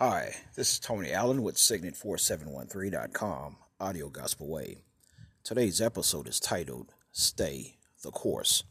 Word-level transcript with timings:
Hi, 0.00 0.32
this 0.54 0.74
is 0.74 0.78
Tony 0.78 1.10
Allen 1.10 1.42
with 1.42 1.56
Signet4713.com, 1.56 3.56
Audio 3.80 4.08
Gospel 4.08 4.48
Way. 4.48 4.76
Today's 5.42 5.80
episode 5.80 6.28
is 6.28 6.38
titled 6.38 6.94
Stay 7.10 7.78
the 8.04 8.12
Course. 8.12 8.62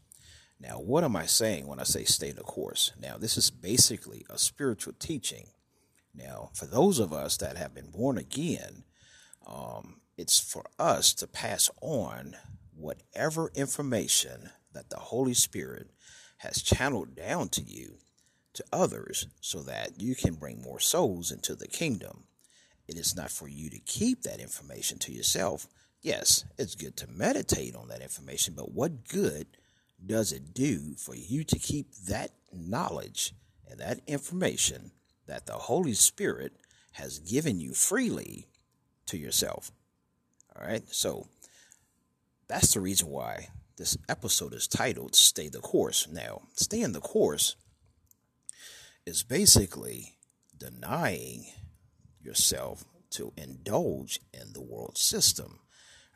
Now, 0.58 0.80
what 0.80 1.04
am 1.04 1.16
I 1.16 1.26
saying 1.26 1.66
when 1.66 1.80
I 1.80 1.82
say 1.82 2.04
stay 2.04 2.30
the 2.30 2.44
course? 2.44 2.92
Now, 2.98 3.18
this 3.18 3.36
is 3.36 3.50
basically 3.50 4.24
a 4.30 4.38
spiritual 4.38 4.94
teaching. 4.98 5.48
Now, 6.14 6.48
for 6.54 6.64
those 6.64 6.98
of 6.98 7.12
us 7.12 7.36
that 7.36 7.58
have 7.58 7.74
been 7.74 7.90
born 7.90 8.16
again, 8.16 8.84
um, 9.46 10.00
it's 10.16 10.40
for 10.40 10.64
us 10.78 11.12
to 11.12 11.26
pass 11.26 11.68
on 11.82 12.36
whatever 12.74 13.52
information 13.54 14.48
that 14.72 14.88
the 14.88 14.96
Holy 14.96 15.34
Spirit 15.34 15.90
has 16.38 16.62
channeled 16.62 17.14
down 17.14 17.50
to 17.50 17.60
you 17.60 17.98
to 18.58 18.64
others 18.72 19.28
so 19.40 19.62
that 19.62 20.00
you 20.00 20.16
can 20.16 20.34
bring 20.34 20.60
more 20.60 20.80
souls 20.80 21.30
into 21.30 21.54
the 21.54 21.68
kingdom. 21.68 22.24
It 22.88 22.96
is 22.96 23.14
not 23.14 23.30
for 23.30 23.46
you 23.46 23.70
to 23.70 23.78
keep 23.78 24.22
that 24.22 24.40
information 24.40 24.98
to 24.98 25.12
yourself. 25.12 25.68
Yes, 26.02 26.44
it's 26.58 26.74
good 26.74 26.96
to 26.96 27.06
meditate 27.06 27.76
on 27.76 27.86
that 27.88 28.02
information, 28.02 28.54
but 28.56 28.72
what 28.72 29.08
good 29.08 29.46
does 30.04 30.32
it 30.32 30.54
do 30.54 30.96
for 30.96 31.14
you 31.14 31.44
to 31.44 31.58
keep 31.58 31.94
that 32.08 32.32
knowledge 32.52 33.32
and 33.70 33.78
that 33.78 34.00
information 34.08 34.90
that 35.26 35.46
the 35.46 35.52
Holy 35.52 35.94
Spirit 35.94 36.52
has 36.92 37.20
given 37.20 37.60
you 37.60 37.74
freely 37.74 38.48
to 39.06 39.16
yourself? 39.16 39.70
All 40.56 40.66
right, 40.66 40.82
so 40.90 41.28
that's 42.48 42.74
the 42.74 42.80
reason 42.80 43.08
why 43.08 43.50
this 43.76 43.96
episode 44.08 44.52
is 44.52 44.66
titled 44.66 45.14
Stay 45.14 45.48
the 45.48 45.60
Course. 45.60 46.08
Now, 46.10 46.42
stay 46.54 46.80
in 46.80 46.90
the 46.90 47.00
course 47.00 47.54
is 49.08 49.22
basically 49.22 50.12
denying 50.58 51.46
yourself 52.20 52.84
to 53.08 53.32
indulge 53.38 54.20
in 54.34 54.52
the 54.52 54.60
world 54.60 54.98
system. 54.98 55.60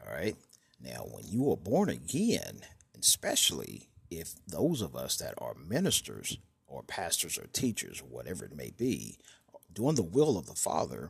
All 0.05 0.13
right. 0.13 0.37
Now, 0.79 1.07
when 1.11 1.25
you 1.27 1.51
are 1.51 1.57
born 1.57 1.89
again, 1.89 2.61
especially 3.01 3.89
if 4.11 4.35
those 4.47 4.83
of 4.83 4.95
us 4.95 5.17
that 5.17 5.33
are 5.39 5.55
ministers 5.55 6.37
or 6.67 6.83
pastors 6.83 7.39
or 7.39 7.47
teachers, 7.47 8.03
whatever 8.07 8.45
it 8.45 8.55
may 8.55 8.73
be, 8.77 9.17
doing 9.73 9.95
the 9.95 10.03
will 10.03 10.37
of 10.37 10.45
the 10.45 10.55
Father, 10.55 11.09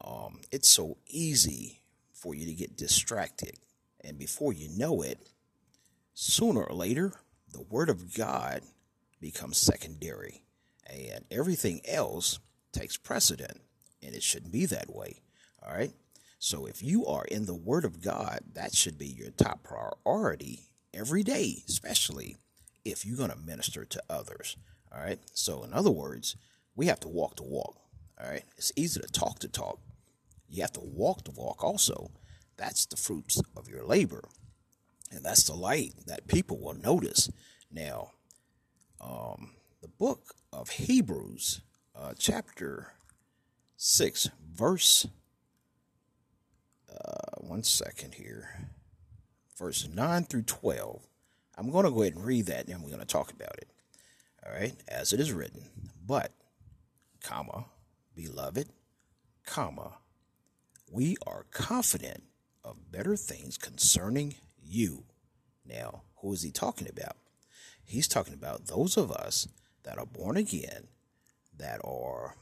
um, 0.00 0.40
it's 0.50 0.70
so 0.70 0.96
easy 1.06 1.82
for 2.14 2.34
you 2.34 2.46
to 2.46 2.54
get 2.54 2.74
distracted. 2.74 3.58
And 4.02 4.18
before 4.18 4.54
you 4.54 4.70
know 4.70 5.02
it, 5.02 5.18
sooner 6.14 6.62
or 6.62 6.74
later, 6.74 7.12
the 7.52 7.60
Word 7.60 7.90
of 7.90 8.14
God 8.14 8.62
becomes 9.20 9.58
secondary 9.58 10.42
and 10.92 11.24
everything 11.30 11.80
else 11.86 12.38
takes 12.72 12.96
precedent, 12.96 13.60
and 14.02 14.14
it 14.14 14.22
shouldn't 14.22 14.52
be 14.52 14.66
that 14.66 14.94
way. 14.94 15.22
All 15.64 15.74
right. 15.74 15.92
So 16.38 16.66
if 16.66 16.82
you 16.82 17.06
are 17.06 17.24
in 17.24 17.46
the 17.46 17.54
Word 17.54 17.84
of 17.84 18.02
God, 18.02 18.40
that 18.54 18.74
should 18.74 18.98
be 18.98 19.06
your 19.06 19.30
top 19.30 19.62
priority 19.62 20.70
every 20.92 21.22
day, 21.22 21.62
especially 21.68 22.36
if 22.84 23.06
you're 23.06 23.16
going 23.16 23.30
to 23.30 23.36
minister 23.36 23.84
to 23.84 24.02
others. 24.10 24.56
All 24.92 25.00
right. 25.00 25.18
So, 25.32 25.62
in 25.62 25.72
other 25.72 25.90
words, 25.90 26.36
we 26.74 26.86
have 26.86 27.00
to 27.00 27.08
walk 27.08 27.36
the 27.36 27.44
walk. 27.44 27.76
All 28.20 28.28
right. 28.28 28.44
It's 28.56 28.72
easy 28.76 29.00
to 29.00 29.06
talk 29.06 29.38
the 29.38 29.48
talk. 29.48 29.78
You 30.48 30.62
have 30.62 30.72
to 30.72 30.80
walk 30.80 31.24
the 31.24 31.30
walk 31.30 31.64
also. 31.64 32.10
That's 32.56 32.86
the 32.86 32.96
fruits 32.96 33.40
of 33.56 33.68
your 33.68 33.84
labor. 33.84 34.24
And 35.10 35.24
that's 35.24 35.44
the 35.44 35.54
light 35.54 35.94
that 36.06 36.26
people 36.26 36.58
will 36.58 36.74
notice. 36.74 37.30
Now, 37.70 38.10
um, 39.00 39.52
the 39.80 39.88
book 39.88 40.34
of 40.62 40.70
Hebrews, 40.70 41.60
uh, 41.96 42.12
chapter 42.16 42.92
6, 43.76 44.30
verse, 44.54 45.08
uh, 46.88 47.40
one 47.40 47.64
second 47.64 48.14
here, 48.14 48.68
verse 49.58 49.88
9 49.92 50.22
through 50.22 50.42
12. 50.42 51.02
I'm 51.58 51.72
going 51.72 51.84
to 51.84 51.90
go 51.90 52.02
ahead 52.02 52.14
and 52.14 52.24
read 52.24 52.46
that 52.46 52.68
and 52.68 52.80
we're 52.80 52.90
going 52.90 53.00
to 53.00 53.04
talk 53.04 53.32
about 53.32 53.56
it. 53.58 53.70
All 54.46 54.52
right, 54.54 54.76
as 54.86 55.12
it 55.12 55.18
is 55.18 55.32
written, 55.32 55.64
but, 56.06 56.30
comma, 57.20 57.64
beloved, 58.14 58.68
comma, 59.44 59.94
we 60.88 61.16
are 61.26 61.46
confident 61.50 62.22
of 62.64 62.92
better 62.92 63.16
things 63.16 63.58
concerning 63.58 64.36
you. 64.62 65.02
Now, 65.66 66.02
who 66.18 66.32
is 66.32 66.42
he 66.42 66.52
talking 66.52 66.88
about? 66.88 67.16
He's 67.84 68.06
talking 68.06 68.34
about 68.34 68.66
those 68.68 68.96
of 68.96 69.10
us 69.10 69.48
that 69.84 69.98
are 69.98 70.06
born 70.06 70.36
again, 70.36 70.88
that 71.58 71.80
are 71.84 72.36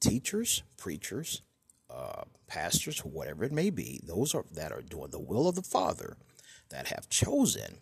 teachers, 0.00 0.62
preachers, 0.76 1.42
uh, 1.90 2.22
pastors, 2.46 3.00
whatever 3.00 3.44
it 3.44 3.52
may 3.52 3.70
be, 3.70 4.00
those 4.04 4.34
are 4.34 4.44
that 4.52 4.72
are 4.72 4.82
doing 4.82 5.10
the 5.10 5.20
will 5.20 5.48
of 5.48 5.54
the 5.54 5.62
Father, 5.62 6.16
that 6.70 6.88
have 6.88 7.08
chosen 7.08 7.78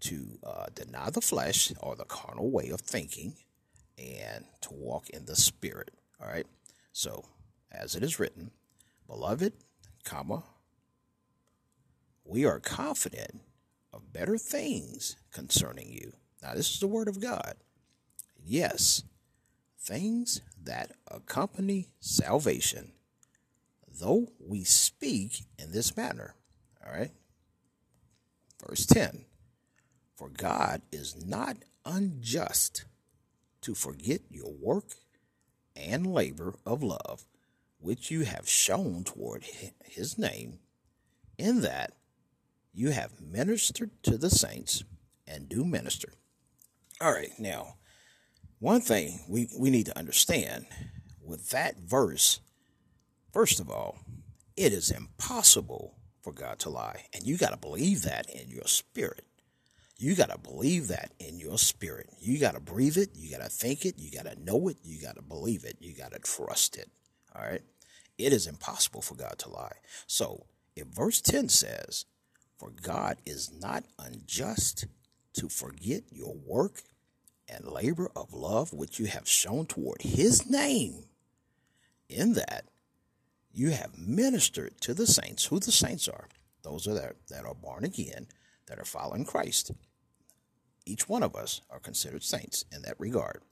to 0.00 0.38
uh, 0.44 0.66
deny 0.74 1.10
the 1.10 1.20
flesh 1.20 1.72
or 1.80 1.96
the 1.96 2.04
carnal 2.04 2.50
way 2.50 2.68
of 2.68 2.80
thinking, 2.80 3.34
and 3.96 4.44
to 4.60 4.72
walk 4.72 5.08
in 5.10 5.24
the 5.24 5.36
Spirit. 5.36 5.90
All 6.20 6.28
right. 6.28 6.46
So, 6.92 7.24
as 7.72 7.94
it 7.96 8.02
is 8.02 8.18
written, 8.18 8.50
beloved, 9.06 9.52
comma, 10.04 10.42
we 12.24 12.44
are 12.44 12.60
confident 12.60 13.40
of 13.92 14.12
better 14.12 14.36
things 14.38 15.16
concerning 15.32 15.88
you. 15.90 16.12
Now, 16.42 16.54
this 16.54 16.70
is 16.70 16.80
the 16.80 16.86
word 16.86 17.08
of 17.08 17.20
God. 17.20 17.54
Yes, 18.44 19.02
things 19.78 20.40
that 20.62 20.92
accompany 21.10 21.88
salvation, 22.00 22.92
though 24.00 24.28
we 24.38 24.64
speak 24.64 25.44
in 25.58 25.72
this 25.72 25.96
manner. 25.96 26.34
All 26.84 26.92
right. 26.92 27.12
Verse 28.66 28.86
10 28.86 29.24
For 30.16 30.28
God 30.28 30.82
is 30.92 31.24
not 31.24 31.58
unjust 31.84 32.84
to 33.62 33.74
forget 33.74 34.20
your 34.30 34.52
work 34.52 34.94
and 35.76 36.06
labor 36.06 36.54
of 36.66 36.82
love, 36.82 37.24
which 37.78 38.10
you 38.10 38.24
have 38.24 38.48
shown 38.48 39.04
toward 39.04 39.44
his 39.84 40.18
name, 40.18 40.58
in 41.38 41.60
that 41.62 41.92
you 42.74 42.90
have 42.90 43.20
ministered 43.20 43.90
to 44.02 44.18
the 44.18 44.30
saints 44.30 44.84
and 45.26 45.48
do 45.48 45.64
minister. 45.64 46.12
All 47.00 47.12
right, 47.12 47.32
now 47.38 47.76
one 48.58 48.80
thing 48.80 49.20
we, 49.28 49.48
we 49.56 49.70
need 49.70 49.86
to 49.86 49.98
understand 49.98 50.66
with 51.24 51.50
that 51.50 51.78
verse, 51.78 52.40
first 53.32 53.60
of 53.60 53.70
all, 53.70 53.98
it 54.56 54.72
is 54.72 54.90
impossible 54.90 55.94
for 56.22 56.32
God 56.32 56.58
to 56.60 56.70
lie. 56.70 57.04
And 57.14 57.24
you 57.24 57.36
got 57.36 57.50
to 57.50 57.56
believe 57.56 58.02
that 58.02 58.28
in 58.28 58.48
your 58.48 58.66
spirit. 58.66 59.24
You 59.98 60.14
got 60.14 60.30
to 60.30 60.38
believe 60.38 60.88
that 60.88 61.12
in 61.18 61.38
your 61.38 61.58
spirit. 61.58 62.08
You 62.20 62.38
got 62.38 62.54
to 62.54 62.60
breathe 62.60 62.96
it. 62.96 63.10
You 63.14 63.30
got 63.30 63.42
to 63.42 63.50
think 63.50 63.84
it. 63.84 63.94
You 63.98 64.10
got 64.10 64.26
to 64.26 64.40
know 64.42 64.68
it. 64.68 64.76
You 64.82 65.00
got 65.00 65.16
to 65.16 65.22
believe 65.22 65.64
it. 65.64 65.76
You 65.80 65.94
got 65.94 66.12
to 66.12 66.18
trust 66.18 66.76
it. 66.76 66.88
All 67.34 67.42
right. 67.42 67.62
It 68.16 68.32
is 68.32 68.46
impossible 68.46 69.02
for 69.02 69.14
God 69.14 69.38
to 69.38 69.48
lie. 69.48 69.76
So 70.06 70.46
if 70.74 70.86
verse 70.88 71.20
10 71.20 71.48
says, 71.48 72.04
For 72.58 72.70
God 72.70 73.18
is 73.26 73.50
not 73.52 73.84
unjust 73.98 74.86
to 75.34 75.48
forget 75.48 76.02
your 76.10 76.34
work 76.44 76.82
and 77.48 77.66
labor 77.66 78.10
of 78.14 78.32
love 78.32 78.72
which 78.72 78.98
you 78.98 79.06
have 79.06 79.28
shown 79.28 79.66
toward 79.66 80.02
his 80.02 80.48
name, 80.48 81.04
in 82.08 82.34
that 82.34 82.64
you 83.52 83.70
have 83.70 83.98
ministered 83.98 84.80
to 84.80 84.94
the 84.94 85.06
saints, 85.06 85.46
who 85.46 85.58
the 85.58 85.72
saints 85.72 86.08
are, 86.08 86.28
those 86.62 86.86
are 86.86 86.94
that, 86.94 87.16
that 87.28 87.44
are 87.44 87.54
born 87.54 87.84
again, 87.84 88.26
that 88.66 88.78
are 88.78 88.84
following 88.84 89.24
Christ. 89.24 89.72
Each 90.84 91.08
one 91.08 91.22
of 91.22 91.34
us 91.34 91.60
are 91.70 91.80
considered 91.80 92.22
saints 92.22 92.64
in 92.72 92.82
that 92.82 92.98
regard, 92.98 93.42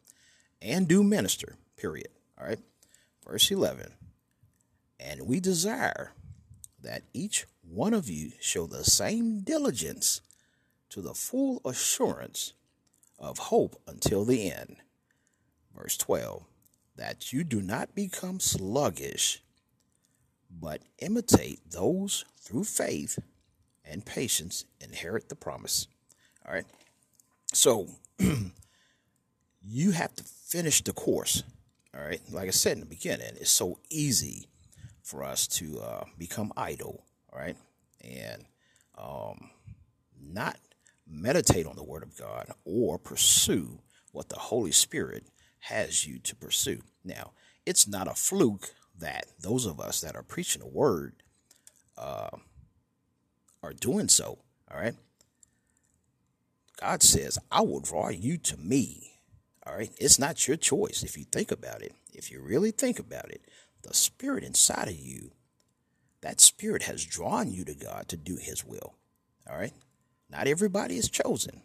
and 0.61 0.89
do 0.89 1.03
minister, 1.03 1.57
period. 1.77 2.09
All 2.39 2.47
right. 2.47 2.61
Verse 3.27 3.51
11. 3.51 3.93
And 5.01 5.27
we 5.27 5.41
desire 5.41 6.13
that 6.83 7.03
each 7.13 7.47
one 7.63 7.93
of 7.93 8.09
you 8.09 8.33
show 8.41 8.67
the 8.67 8.85
same 8.85 9.41
diligence 9.41 10.21
to 10.91 11.01
the 11.01 11.15
full 11.15 11.61
assurance 11.65 12.53
of 13.19 13.39
hope 13.39 13.81
until 13.87 14.25
the 14.25 14.51
end. 14.51 14.77
Verse 15.75 15.97
12 15.97 16.45
that 16.97 17.33
you 17.33 17.45
do 17.45 17.61
not 17.61 17.95
become 17.95 18.41
sluggish, 18.41 19.43
but 20.51 20.81
imitate 20.99 21.61
those 21.71 22.25
through 22.41 22.65
faith 22.65 23.19
and 23.85 24.05
patience 24.05 24.65
inherit 24.81 25.29
the 25.29 25.37
promise. 25.37 25.87
All 26.47 26.55
right. 26.55 26.65
So 27.53 27.89
you 29.63 29.91
have 29.91 30.15
to 30.17 30.25
finish 30.25 30.83
the 30.83 30.93
course. 30.93 31.43
All 31.95 32.05
right. 32.05 32.21
Like 32.31 32.49
I 32.49 32.53
said 32.53 32.73
in 32.73 32.81
the 32.81 32.87
beginning, 32.87 33.35
it's 33.41 33.51
so 33.51 33.79
easy 33.91 34.49
for 35.03 35.23
us 35.23 35.47
to 35.47 35.81
uh, 35.81 36.05
become 36.19 36.53
idle. 36.57 37.05
All 37.33 37.39
right. 37.39 37.57
And 38.03 38.45
um, 38.97 39.51
not 40.21 40.59
meditate 41.07 41.67
on 41.67 41.77
the 41.77 41.85
Word 41.85 42.03
of 42.03 42.17
God 42.17 42.51
or 42.65 42.99
pursue 42.99 43.81
what 44.13 44.29
the 44.29 44.39
Holy 44.39 44.73
Spirit 44.73 45.25
has 45.61 46.07
you 46.07 46.19
to 46.21 46.35
pursue. 46.37 46.81
Now, 47.05 47.33
it's 47.65 47.89
not 47.89 48.09
a 48.09 48.15
fluke 48.15 48.71
that 48.99 49.27
those 49.41 49.67
of 49.67 49.81
us 49.81 50.01
that 50.01 50.17
are 50.17 50.23
preaching 50.23 50.63
the 50.63 50.69
word 50.69 51.23
uh, 51.99 52.31
are 53.63 53.73
doing 53.73 54.09
so. 54.09 54.39
All 54.71 54.81
right. 54.81 54.95
God 56.81 57.03
says, 57.03 57.39
I 57.51 57.63
will 57.63 57.81
draw 57.81 58.11
you 58.11 58.37
to 58.39 58.57
me. 58.57 59.21
All 59.67 59.75
right. 59.75 59.91
It's 59.99 60.19
not 60.19 60.47
your 60.47 60.57
choice 60.57 61.03
if 61.03 61.17
you 61.17 61.25
think 61.25 61.51
about 61.51 61.83
it. 61.83 61.95
If 62.13 62.31
you 62.31 62.41
really 62.41 62.71
think 62.71 62.99
about 62.99 63.31
it, 63.31 63.43
the 63.83 63.95
spirit 63.95 64.45
inside 64.45 64.89
of 64.89 64.97
you, 64.97 65.33
that 66.21 66.41
spirit 66.41 66.83
has 66.85 67.05
drawn 67.05 67.51
you 67.51 67.65
to 67.65 67.75
God 67.75 68.09
to 68.09 68.17
do 68.17 68.37
his 68.37 68.65
will. 68.65 68.95
All 69.51 69.59
right. 69.59 69.73
Not 70.29 70.47
everybody 70.47 70.97
is 70.97 71.09
chosen. 71.09 71.63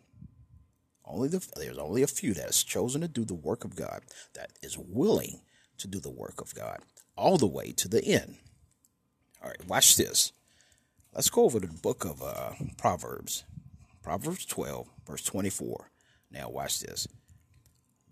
Only 1.06 1.28
the, 1.28 1.46
there's 1.56 1.78
only 1.78 2.04
a 2.04 2.08
few 2.08 2.34
that 2.36 2.50
is 2.50 2.64
chosen 2.64 3.02
to 3.02 3.08
do 3.08 3.26
the 3.26 3.34
work 3.34 3.66
of 3.66 3.76
God, 3.76 4.04
that 4.34 4.52
is 4.62 4.78
willing 4.78 5.42
to 5.78 5.88
do 5.88 6.00
the 6.00 6.12
work 6.12 6.40
of 6.40 6.56
God 6.56 6.80
all 7.18 7.38
the 7.38 7.48
way 7.48 7.72
to 7.74 7.88
the 7.88 8.04
end. 8.04 8.38
All 9.44 9.50
right, 9.50 9.68
watch 9.68 9.98
this. 9.98 10.32
Let's 11.14 11.30
go 11.30 11.44
over 11.44 11.60
to 11.60 11.68
the 11.68 11.74
book 11.74 12.06
of 12.06 12.22
uh, 12.24 12.52
Proverbs, 12.78 13.44
Proverbs 14.02 14.46
12, 14.46 14.88
verse 15.06 15.24
24. 15.24 15.92
Now, 16.32 16.50
watch 16.50 16.80
this. 16.80 17.08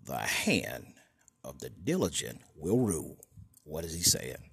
The 0.04 0.18
hand 0.18 0.94
of 1.42 1.60
the 1.60 1.70
diligent 1.70 2.42
will 2.54 2.78
rule. 2.78 3.18
What 3.64 3.84
is 3.84 3.94
he 3.94 4.02
saying? 4.02 4.50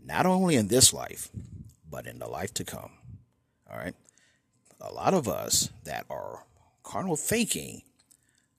Not 0.00 0.26
only 0.26 0.54
in 0.54 0.68
this 0.68 0.92
life, 0.92 1.30
but 1.88 2.06
in 2.06 2.18
the 2.18 2.28
life 2.28 2.54
to 2.54 2.64
come. 2.64 2.92
All 3.68 3.78
right. 3.78 3.94
A 4.86 4.92
lot 4.92 5.14
of 5.14 5.28
us 5.28 5.70
that 5.84 6.04
are 6.10 6.44
carnal 6.82 7.16
thinking 7.16 7.82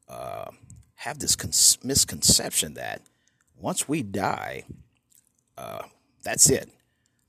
uh, 0.10 0.50
have 0.96 1.20
this 1.20 1.36
con- 1.36 1.52
misconception 1.84 2.74
that 2.74 3.02
once 3.56 3.88
we 3.88 4.02
die, 4.02 4.64
uh, 5.58 5.84
that's 6.24 6.50
it. 6.50 6.70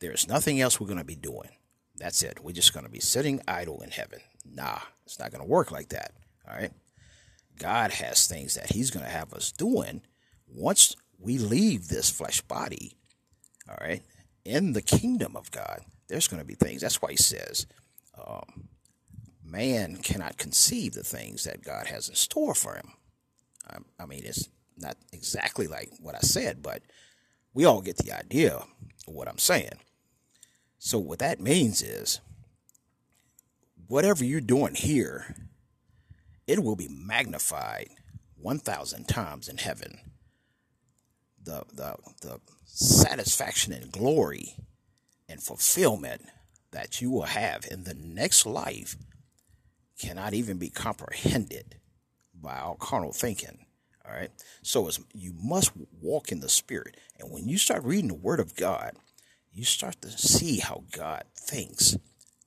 There's 0.00 0.26
nothing 0.26 0.60
else 0.60 0.80
we're 0.80 0.86
going 0.86 0.98
to 0.98 1.04
be 1.04 1.14
doing. 1.14 1.50
That's 1.96 2.22
it. 2.22 2.42
We're 2.42 2.52
just 2.52 2.72
going 2.72 2.84
to 2.86 2.90
be 2.90 3.00
sitting 3.00 3.40
idle 3.46 3.82
in 3.82 3.90
heaven. 3.90 4.20
Nah, 4.44 4.78
it's 5.04 5.18
not 5.18 5.30
going 5.30 5.42
to 5.42 5.48
work 5.48 5.70
like 5.70 5.90
that. 5.90 6.12
All 6.48 6.56
right. 6.56 6.72
God 7.58 7.90
has 7.92 8.26
things 8.26 8.54
that 8.54 8.72
He's 8.72 8.90
going 8.90 9.04
to 9.04 9.10
have 9.10 9.32
us 9.32 9.52
doing 9.52 10.02
once 10.46 10.96
we 11.18 11.38
leave 11.38 11.88
this 11.88 12.10
flesh 12.10 12.40
body. 12.42 12.96
All 13.68 13.78
right. 13.80 14.02
In 14.44 14.72
the 14.72 14.82
kingdom 14.82 15.36
of 15.36 15.50
God, 15.50 15.80
there's 16.08 16.28
going 16.28 16.40
to 16.40 16.46
be 16.46 16.54
things. 16.54 16.82
That's 16.82 17.00
why 17.00 17.10
He 17.10 17.16
says, 17.16 17.66
um, 18.26 18.68
man 19.46 19.96
cannot 19.96 20.38
conceive 20.38 20.94
the 20.94 21.02
things 21.02 21.44
that 21.44 21.64
God 21.64 21.86
has 21.86 22.08
in 22.08 22.14
store 22.14 22.54
for 22.54 22.74
him. 22.74 22.92
I, 23.68 23.78
I 24.02 24.06
mean, 24.06 24.22
it's 24.24 24.48
not 24.76 24.96
exactly 25.12 25.66
like 25.66 25.90
what 26.00 26.14
I 26.14 26.20
said, 26.20 26.62
but 26.62 26.82
we 27.54 27.64
all 27.64 27.80
get 27.80 27.96
the 27.96 28.12
idea 28.12 28.56
of 28.56 28.66
what 29.06 29.28
I'm 29.28 29.38
saying. 29.38 29.78
So, 30.78 30.98
what 30.98 31.20
that 31.20 31.40
means 31.40 31.82
is 31.82 32.20
whatever 33.88 34.24
you're 34.24 34.40
doing 34.40 34.74
here, 34.74 35.34
it 36.46 36.62
will 36.62 36.76
be 36.76 36.88
magnified 36.88 37.88
1,000 38.36 39.08
times 39.08 39.48
in 39.48 39.58
heaven. 39.58 39.98
The, 41.42 41.64
the, 41.72 41.96
the 42.20 42.40
satisfaction 42.64 43.72
and 43.72 43.90
glory 43.90 44.56
and 45.28 45.42
fulfillment 45.42 46.22
that 46.72 47.00
you 47.00 47.10
will 47.10 47.22
have 47.22 47.66
in 47.70 47.84
the 47.84 47.94
next 47.94 48.44
life 48.44 48.96
cannot 49.98 50.34
even 50.34 50.58
be 50.58 50.70
comprehended 50.70 51.76
by 52.34 52.56
our 52.56 52.76
carnal 52.76 53.12
thinking. 53.12 53.66
All 54.06 54.14
right. 54.14 54.30
So 54.62 54.86
as 54.88 55.00
you 55.12 55.32
must 55.42 55.72
walk 56.00 56.30
in 56.30 56.40
the 56.40 56.48
spirit. 56.48 56.96
And 57.18 57.30
when 57.30 57.48
you 57.48 57.58
start 57.58 57.84
reading 57.84 58.08
the 58.08 58.14
word 58.14 58.40
of 58.40 58.54
God, 58.54 58.92
you 59.52 59.64
start 59.64 60.00
to 60.02 60.10
see 60.10 60.58
how 60.58 60.84
God 60.92 61.24
thinks, 61.34 61.96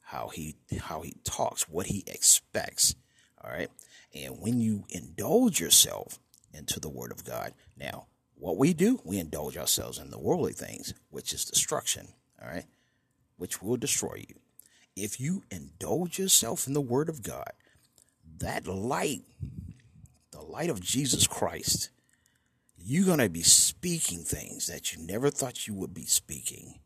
how 0.03 0.29
he 0.29 0.55
how 0.79 1.01
he 1.01 1.15
talks, 1.23 1.67
what 1.67 1.87
he 1.87 2.03
expects. 2.07 2.95
All 3.43 3.51
right. 3.51 3.69
And 4.13 4.39
when 4.39 4.59
you 4.59 4.85
indulge 4.89 5.59
yourself 5.59 6.19
into 6.53 6.79
the 6.79 6.89
word 6.89 7.11
of 7.11 7.25
God, 7.25 7.53
now 7.77 8.07
what 8.35 8.57
we 8.57 8.73
do, 8.73 9.01
we 9.03 9.19
indulge 9.19 9.57
ourselves 9.57 9.97
in 9.97 10.11
the 10.11 10.19
worldly 10.19 10.53
things, 10.53 10.93
which 11.09 11.33
is 11.33 11.45
destruction. 11.45 12.07
All 12.41 12.47
right. 12.47 12.65
Which 13.37 13.61
will 13.61 13.77
destroy 13.77 14.23
you. 14.27 14.35
If 15.03 15.19
you 15.19 15.43
indulge 15.49 16.19
yourself 16.19 16.67
in 16.67 16.73
the 16.73 16.81
word 16.81 17.09
of 17.09 17.23
God, 17.23 17.51
that 18.37 18.67
light 18.67 19.23
the 20.31 20.41
light 20.41 20.69
of 20.69 20.81
Jesus 20.81 21.27
Christ, 21.27 21.89
you're 22.77 23.05
going 23.05 23.19
to 23.19 23.29
be 23.29 23.43
speaking 23.43 24.19
things 24.19 24.67
that 24.67 24.93
you 24.93 25.05
never 25.05 25.29
thought 25.29 25.67
you 25.67 25.73
would 25.73 25.93
be 25.93 26.05
speaking. 26.05 26.79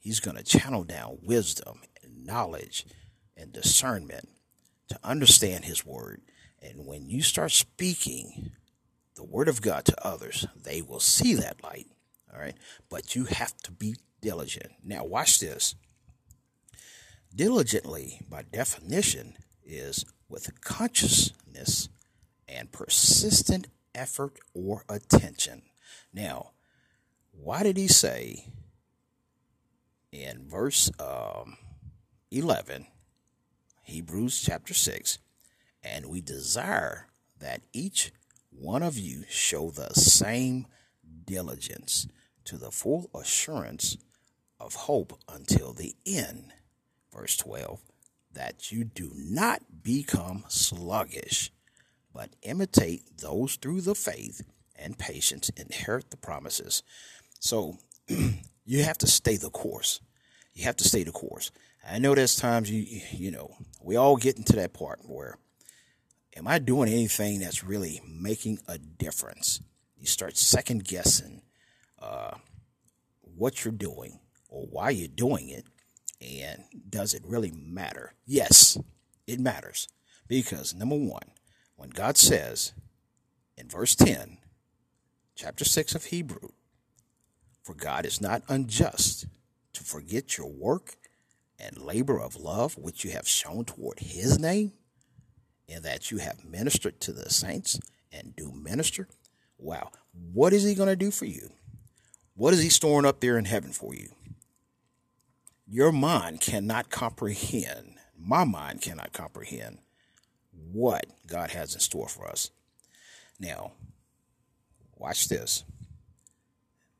He's 0.00 0.20
going 0.20 0.36
to 0.36 0.42
channel 0.42 0.84
down 0.84 1.18
wisdom 1.22 1.80
and 2.02 2.26
knowledge 2.26 2.86
and 3.36 3.52
discernment 3.52 4.28
to 4.88 4.98
understand 5.04 5.64
His 5.64 5.86
word. 5.86 6.22
And 6.60 6.86
when 6.86 7.08
you 7.08 7.22
start 7.22 7.52
speaking 7.52 8.50
the 9.14 9.24
word 9.24 9.48
of 9.48 9.62
God 9.62 9.84
to 9.86 10.06
others, 10.06 10.46
they 10.60 10.82
will 10.82 11.00
see 11.00 11.34
that 11.34 11.62
light. 11.62 11.86
All 12.32 12.40
right. 12.40 12.56
But 12.90 13.14
you 13.14 13.24
have 13.24 13.56
to 13.58 13.70
be 13.70 13.96
diligent. 14.20 14.72
Now, 14.84 15.04
watch 15.04 15.40
this. 15.40 15.74
Diligently, 17.38 18.20
by 18.28 18.42
definition, 18.42 19.36
is 19.64 20.04
with 20.28 20.60
consciousness 20.60 21.88
and 22.48 22.72
persistent 22.72 23.68
effort 23.94 24.40
or 24.54 24.82
attention. 24.88 25.62
Now, 26.12 26.50
why 27.30 27.62
did 27.62 27.76
he 27.76 27.86
say 27.86 28.48
in 30.10 30.48
verse 30.48 30.90
um, 30.98 31.58
11, 32.32 32.88
Hebrews 33.84 34.42
chapter 34.44 34.74
6, 34.74 35.20
and 35.84 36.06
we 36.06 36.20
desire 36.20 37.06
that 37.38 37.62
each 37.72 38.10
one 38.50 38.82
of 38.82 38.98
you 38.98 39.22
show 39.28 39.70
the 39.70 39.94
same 39.94 40.66
diligence 41.24 42.08
to 42.46 42.56
the 42.56 42.72
full 42.72 43.08
assurance 43.14 43.96
of 44.58 44.74
hope 44.74 45.16
until 45.28 45.72
the 45.72 45.94
end. 46.04 46.52
Verse 47.12 47.36
12, 47.36 47.80
that 48.32 48.70
you 48.70 48.84
do 48.84 49.12
not 49.14 49.62
become 49.82 50.44
sluggish 50.48 51.50
but 52.18 52.34
imitate 52.42 53.18
those 53.18 53.54
through 53.54 53.80
the 53.80 53.94
faith 53.94 54.42
and 54.74 54.98
patience 54.98 55.50
inherit 55.50 56.10
the 56.10 56.16
promises. 56.16 56.82
So 57.38 57.78
you 58.64 58.82
have 58.82 58.98
to 58.98 59.06
stay 59.06 59.36
the 59.36 59.50
course. 59.50 60.00
You 60.52 60.64
have 60.64 60.74
to 60.76 60.84
stay 60.84 61.04
the 61.04 61.12
course. 61.12 61.52
I 61.88 62.00
know 62.00 62.16
there's 62.16 62.34
times 62.34 62.70
you 62.70 63.00
you 63.12 63.30
know 63.30 63.54
we 63.80 63.94
all 63.94 64.16
get 64.16 64.36
into 64.36 64.54
that 64.56 64.74
part 64.74 64.98
where 65.04 65.38
am 66.36 66.48
I 66.48 66.58
doing 66.58 66.88
anything 66.88 67.38
that's 67.38 67.62
really 67.62 68.00
making 68.04 68.58
a 68.66 68.78
difference? 68.78 69.60
You 69.96 70.06
start 70.06 70.36
second 70.36 70.84
guessing 70.84 71.42
uh, 72.00 72.32
what 73.22 73.64
you're 73.64 73.72
doing 73.72 74.18
or 74.48 74.66
why 74.66 74.90
you're 74.90 75.08
doing 75.08 75.50
it, 75.50 75.64
and 76.20 76.64
does 76.88 77.14
it 77.14 77.22
really 77.24 77.52
matter? 77.52 78.14
Yes, 78.26 78.78
it 79.26 79.40
matters 79.40 79.88
because 80.26 80.74
number 80.74 80.96
one, 80.96 81.32
when 81.76 81.90
God 81.90 82.16
says 82.16 82.72
in 83.56 83.68
verse 83.68 83.94
10, 83.94 84.38
chapter 85.34 85.64
6 85.64 85.94
of 85.94 86.06
Hebrew, 86.06 86.50
for 87.62 87.74
God 87.74 88.06
is 88.06 88.20
not 88.20 88.42
unjust 88.48 89.26
to 89.74 89.84
forget 89.84 90.38
your 90.38 90.50
work 90.50 90.96
and 91.58 91.78
labor 91.78 92.20
of 92.20 92.36
love 92.36 92.76
which 92.76 93.04
you 93.04 93.10
have 93.10 93.28
shown 93.28 93.64
toward 93.64 93.98
his 93.98 94.38
name, 94.38 94.72
and 95.68 95.84
that 95.84 96.10
you 96.10 96.18
have 96.18 96.44
ministered 96.44 97.00
to 97.00 97.12
the 97.12 97.28
saints 97.30 97.78
and 98.10 98.34
do 98.34 98.50
minister. 98.52 99.06
Wow. 99.58 99.90
What 100.32 100.52
is 100.52 100.64
he 100.64 100.74
going 100.74 100.88
to 100.88 100.96
do 100.96 101.10
for 101.10 101.26
you? 101.26 101.50
What 102.34 102.54
is 102.54 102.62
he 102.62 102.70
storing 102.70 103.04
up 103.04 103.20
there 103.20 103.36
in 103.36 103.44
heaven 103.44 103.72
for 103.72 103.94
you? 103.94 104.08
Your 105.70 105.92
mind 105.92 106.40
cannot 106.40 106.88
comprehend, 106.88 107.96
my 108.18 108.44
mind 108.44 108.80
cannot 108.80 109.12
comprehend 109.12 109.78
what 110.72 111.04
God 111.26 111.50
has 111.50 111.74
in 111.74 111.80
store 111.80 112.08
for 112.08 112.26
us. 112.26 112.50
Now, 113.38 113.72
watch 114.96 115.28
this 115.28 115.64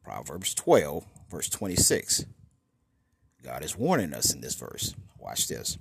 Proverbs 0.04 0.52
12, 0.54 1.02
verse 1.30 1.48
26. 1.48 2.26
God 3.42 3.64
is 3.64 3.76
warning 3.76 4.12
us 4.12 4.34
in 4.34 4.42
this 4.42 4.54
verse. 4.54 4.94
Watch 5.18 5.48
this. 5.48 5.78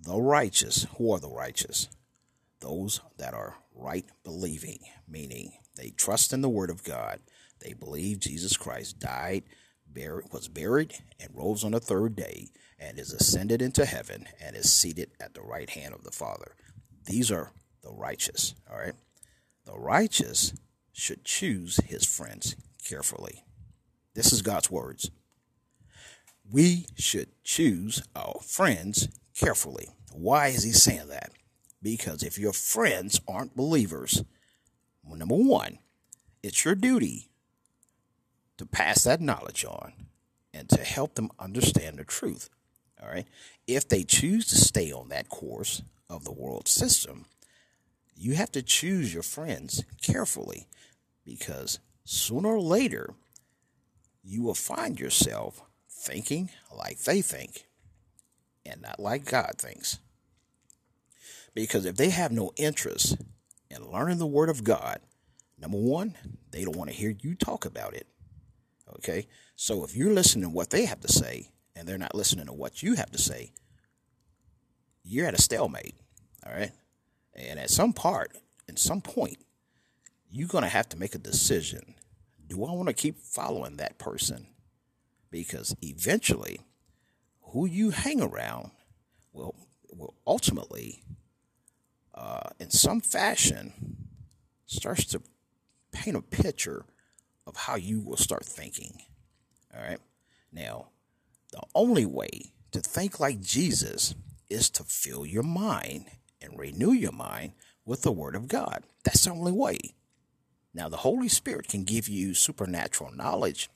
The 0.00 0.20
righteous, 0.20 0.86
who 0.96 1.12
are 1.12 1.20
the 1.20 1.30
righteous? 1.30 1.88
Those 2.58 3.00
that 3.18 3.32
are 3.32 3.58
right 3.74 4.06
believing, 4.24 4.80
meaning 5.08 5.52
they 5.76 5.90
trust 5.90 6.32
in 6.32 6.40
the 6.40 6.48
word 6.48 6.70
of 6.70 6.82
God. 6.82 7.20
They 7.60 7.74
believe 7.74 8.18
Jesus 8.18 8.56
Christ 8.56 8.98
died, 8.98 9.44
buried, 9.94 10.26
was 10.32 10.48
buried, 10.48 10.94
and 11.20 11.30
rose 11.34 11.64
on 11.64 11.72
the 11.72 11.80
third 11.80 12.16
day, 12.16 12.48
and 12.78 12.98
is 12.98 13.12
ascended 13.12 13.62
into 13.62 13.84
heaven, 13.84 14.26
and 14.40 14.56
is 14.56 14.72
seated 14.72 15.10
at 15.20 15.34
the 15.34 15.42
right 15.42 15.70
hand 15.70 15.94
of 15.94 16.04
the 16.04 16.10
Father. 16.10 16.54
These 17.06 17.30
are 17.30 17.52
the 17.82 17.92
righteous, 17.92 18.54
all 18.70 18.78
right? 18.78 18.94
The 19.64 19.78
righteous 19.78 20.54
should 20.92 21.24
choose 21.24 21.78
his 21.86 22.04
friends 22.04 22.56
carefully. 22.84 23.44
This 24.14 24.32
is 24.32 24.42
God's 24.42 24.70
words. 24.70 25.10
We 26.50 26.86
should 26.96 27.28
choose 27.44 28.02
our 28.14 28.40
friends 28.42 29.08
carefully. 29.34 29.88
Why 30.12 30.48
is 30.48 30.64
he 30.64 30.72
saying 30.72 31.08
that? 31.08 31.32
Because 31.82 32.22
if 32.22 32.38
your 32.38 32.52
friends 32.52 33.20
aren't 33.26 33.56
believers, 33.56 34.22
well, 35.02 35.16
number 35.16 35.36
one, 35.36 35.78
it's 36.42 36.64
your 36.64 36.74
duty 36.74 37.30
to 38.58 38.66
pass 38.66 39.04
that 39.04 39.20
knowledge 39.20 39.64
on 39.64 39.92
and 40.54 40.68
to 40.68 40.82
help 40.82 41.14
them 41.14 41.30
understand 41.38 41.98
the 41.98 42.04
truth. 42.04 42.50
All 43.02 43.08
right. 43.08 43.26
If 43.66 43.88
they 43.88 44.04
choose 44.04 44.46
to 44.48 44.56
stay 44.56 44.92
on 44.92 45.08
that 45.08 45.28
course 45.28 45.82
of 46.08 46.24
the 46.24 46.32
world 46.32 46.68
system, 46.68 47.24
you 48.16 48.34
have 48.34 48.52
to 48.52 48.62
choose 48.62 49.12
your 49.12 49.22
friends 49.22 49.84
carefully 50.00 50.66
because 51.24 51.80
sooner 52.04 52.50
or 52.50 52.60
later 52.60 53.14
you 54.22 54.42
will 54.42 54.54
find 54.54 55.00
yourself 55.00 55.62
thinking 55.88 56.50
like 56.76 57.00
they 57.00 57.22
think 57.22 57.66
and 58.64 58.82
not 58.82 59.00
like 59.00 59.24
God 59.24 59.54
thinks. 59.58 59.98
Because 61.54 61.84
if 61.84 61.96
they 61.96 62.10
have 62.10 62.32
no 62.32 62.52
interest 62.56 63.16
in 63.70 63.90
learning 63.90 64.18
the 64.18 64.26
Word 64.26 64.48
of 64.48 64.64
God, 64.64 65.00
number 65.58 65.78
one, 65.78 66.14
they 66.50 66.64
don't 66.64 66.76
want 66.76 66.90
to 66.90 66.96
hear 66.96 67.14
you 67.20 67.34
talk 67.34 67.64
about 67.64 67.94
it. 67.94 68.06
Okay? 68.96 69.26
So 69.56 69.84
if 69.84 69.96
you're 69.96 70.12
listening 70.12 70.44
to 70.44 70.50
what 70.50 70.70
they 70.70 70.84
have 70.84 71.00
to 71.00 71.12
say 71.12 71.50
and 71.74 71.86
they're 71.86 71.98
not 71.98 72.14
listening 72.14 72.46
to 72.46 72.52
what 72.52 72.82
you 72.82 72.94
have 72.94 73.10
to 73.12 73.18
say, 73.18 73.52
you're 75.02 75.26
at 75.26 75.38
a 75.38 75.42
stalemate. 75.42 75.94
All 76.46 76.52
right? 76.52 76.72
And 77.34 77.58
at 77.58 77.70
some 77.70 77.92
part, 77.92 78.36
at 78.68 78.78
some 78.78 79.00
point, 79.00 79.38
you're 80.30 80.48
going 80.48 80.64
to 80.64 80.70
have 80.70 80.88
to 80.90 80.98
make 80.98 81.14
a 81.14 81.18
decision. 81.18 81.94
Do 82.46 82.64
I 82.64 82.72
want 82.72 82.88
to 82.88 82.94
keep 82.94 83.18
following 83.18 83.76
that 83.76 83.98
person? 83.98 84.46
Because 85.30 85.74
eventually, 85.82 86.60
who 87.40 87.66
you 87.66 87.90
hang 87.90 88.20
around 88.20 88.70
will, 89.32 89.54
will 89.90 90.14
ultimately, 90.26 91.02
uh, 92.14 92.50
in 92.58 92.70
some 92.70 93.00
fashion, 93.00 93.72
starts 94.66 95.04
to 95.06 95.22
paint 95.92 96.16
a 96.16 96.22
picture 96.22 96.84
of 97.46 97.56
how 97.56 97.76
you 97.76 98.00
will 98.00 98.16
start 98.16 98.44
thinking. 98.44 99.02
All 99.74 99.82
right. 99.82 100.00
Now, 100.52 100.88
the 101.50 101.62
only 101.74 102.06
way 102.06 102.52
to 102.72 102.80
think 102.80 103.20
like 103.20 103.40
Jesus 103.40 104.14
is 104.48 104.70
to 104.70 104.84
fill 104.84 105.24
your 105.24 105.42
mind 105.42 106.06
and 106.40 106.58
renew 106.58 106.92
your 106.92 107.12
mind 107.12 107.52
with 107.84 108.02
the 108.02 108.12
Word 108.12 108.34
of 108.34 108.48
God. 108.48 108.84
That's 109.04 109.24
the 109.24 109.30
only 109.30 109.52
way. 109.52 109.78
Now, 110.74 110.88
the 110.88 110.98
Holy 110.98 111.28
Spirit 111.28 111.68
can 111.68 111.84
give 111.84 112.08
you 112.08 112.34
supernatural 112.34 113.12
knowledge, 113.14 113.68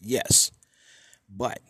yes, 0.00 0.52
but 1.28 1.60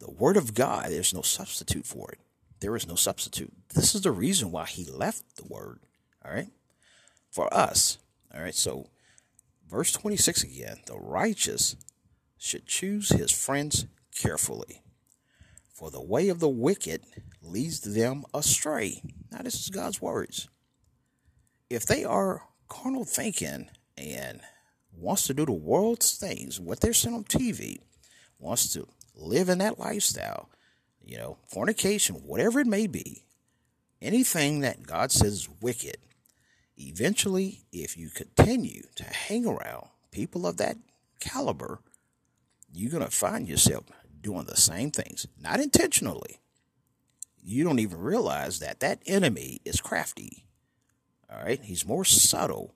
the 0.00 0.10
Word 0.10 0.36
of 0.36 0.54
God, 0.54 0.90
there's 0.90 1.14
no 1.14 1.22
substitute 1.22 1.86
for 1.86 2.10
it. 2.10 2.18
There 2.60 2.74
is 2.74 2.88
no 2.88 2.94
substitute. 2.96 3.52
This 3.74 3.94
is 3.94 4.02
the 4.02 4.10
reason 4.10 4.50
why 4.50 4.66
He 4.66 4.84
left 4.84 5.36
the 5.36 5.44
Word, 5.44 5.80
all 6.24 6.32
right, 6.32 6.48
for 7.30 7.52
us. 7.54 7.98
All 8.34 8.42
right, 8.42 8.54
so 8.54 8.88
verse 9.68 9.92
26 9.92 10.44
again 10.44 10.78
the 10.86 10.98
righteous 10.98 11.76
should 12.38 12.66
choose 12.66 13.08
his 13.10 13.32
friends 13.32 13.86
carefully, 14.14 14.82
for 15.72 15.90
the 15.90 16.02
way 16.02 16.28
of 16.28 16.40
the 16.40 16.48
wicked 16.48 17.02
leads 17.42 17.80
them 17.80 18.24
astray. 18.34 19.02
Now, 19.30 19.42
this 19.42 19.54
is 19.54 19.70
God's 19.70 20.00
words. 20.00 20.48
If 21.68 21.86
they 21.86 22.04
are 22.04 22.42
carnal 22.68 23.04
thinking 23.04 23.68
and 23.96 24.40
wants 24.92 25.26
to 25.26 25.34
do 25.34 25.46
the 25.46 25.52
world's 25.52 26.16
things, 26.16 26.60
what 26.60 26.80
they're 26.80 26.92
seeing 26.92 27.14
on 27.14 27.24
TV, 27.24 27.78
wants 28.38 28.72
to 28.74 28.86
live 29.14 29.48
in 29.48 29.58
that 29.58 29.78
lifestyle, 29.78 30.48
you 31.04 31.16
know, 31.16 31.38
fornication, 31.48 32.16
whatever 32.16 32.60
it 32.60 32.66
may 32.66 32.86
be, 32.86 33.24
anything 34.00 34.60
that 34.60 34.86
God 34.86 35.10
says 35.10 35.32
is 35.32 35.48
wicked, 35.60 35.98
eventually, 36.76 37.60
if 37.72 37.96
you 37.96 38.08
continue 38.08 38.82
to 38.96 39.04
hang 39.04 39.46
around 39.46 39.88
people 40.10 40.46
of 40.46 40.56
that 40.58 40.76
caliber, 41.20 41.80
you're 42.72 42.90
going 42.90 43.04
to 43.04 43.10
find 43.10 43.48
yourself 43.48 43.84
doing 44.20 44.46
the 44.46 44.56
same 44.56 44.90
things, 44.90 45.26
not 45.40 45.60
intentionally. 45.60 46.40
You 47.42 47.64
don't 47.64 47.78
even 47.78 48.00
realize 48.00 48.58
that 48.58 48.80
that 48.80 49.00
enemy 49.06 49.60
is 49.64 49.80
crafty. 49.80 50.46
All 51.30 51.42
right. 51.42 51.60
He's 51.62 51.86
more 51.86 52.04
subtle. 52.04 52.74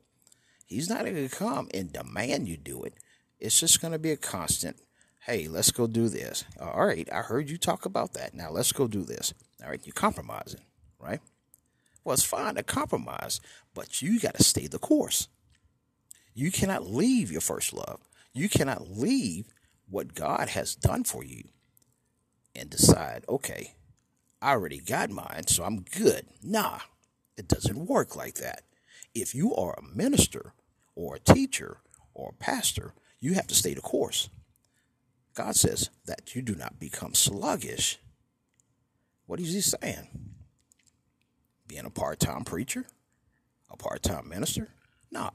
He's 0.64 0.88
not 0.88 1.04
going 1.04 1.28
to 1.28 1.34
come 1.34 1.68
and 1.74 1.92
demand 1.92 2.48
you 2.48 2.56
do 2.56 2.84
it. 2.84 2.94
It's 3.40 3.58
just 3.58 3.80
going 3.80 3.92
to 3.92 3.98
be 3.98 4.12
a 4.12 4.16
constant, 4.16 4.76
hey, 5.26 5.48
let's 5.48 5.72
go 5.72 5.86
do 5.86 6.08
this. 6.08 6.44
All 6.60 6.86
right. 6.86 7.08
I 7.12 7.22
heard 7.22 7.50
you 7.50 7.58
talk 7.58 7.84
about 7.84 8.12
that. 8.14 8.34
Now 8.34 8.50
let's 8.50 8.72
go 8.72 8.86
do 8.86 9.02
this. 9.02 9.34
All 9.62 9.70
right. 9.70 9.80
You're 9.84 9.92
compromising, 9.92 10.60
right? 11.00 11.20
Well, 12.04 12.14
it's 12.14 12.24
fine 12.24 12.54
to 12.54 12.62
compromise, 12.62 13.40
but 13.74 14.00
you 14.02 14.18
got 14.18 14.34
to 14.34 14.44
stay 14.44 14.66
the 14.66 14.78
course. 14.78 15.28
You 16.34 16.50
cannot 16.50 16.90
leave 16.90 17.30
your 17.30 17.40
first 17.40 17.72
love. 17.72 18.00
You 18.32 18.48
cannot 18.48 18.90
leave 18.90 19.52
what 19.88 20.14
God 20.14 20.48
has 20.50 20.74
done 20.74 21.04
for 21.04 21.24
you 21.24 21.44
and 22.54 22.70
decide, 22.70 23.24
okay, 23.28 23.74
I 24.40 24.52
already 24.52 24.80
got 24.80 25.10
mine, 25.10 25.46
so 25.48 25.64
I'm 25.64 25.82
good. 25.82 26.26
Nah, 26.42 26.78
it 27.36 27.48
doesn't 27.48 27.86
work 27.86 28.16
like 28.16 28.36
that. 28.36 28.62
If 29.14 29.34
you 29.34 29.54
are 29.54 29.74
a 29.74 29.96
minister 29.96 30.54
or 30.94 31.16
a 31.16 31.20
teacher 31.20 31.78
or 32.14 32.30
a 32.30 32.42
pastor, 32.42 32.94
you 33.18 33.34
have 33.34 33.46
to 33.48 33.54
stay 33.54 33.74
the 33.74 33.80
course. 33.80 34.30
God 35.34 35.56
says 35.56 35.90
that 36.06 36.34
you 36.34 36.42
do 36.42 36.54
not 36.54 36.80
become 36.80 37.14
sluggish. 37.14 37.98
What 39.26 39.40
is 39.40 39.52
he 39.52 39.60
saying? 39.60 40.29
Being 41.70 41.86
a 41.86 41.90
part 41.90 42.18
time 42.18 42.42
preacher? 42.42 42.84
A 43.70 43.76
part 43.76 44.02
time 44.02 44.28
minister? 44.28 44.70
Nah. 45.12 45.30